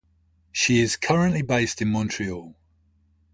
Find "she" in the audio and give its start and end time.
0.51-0.79